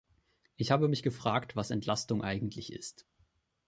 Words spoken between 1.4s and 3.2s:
was Entlastung eigentlich ist.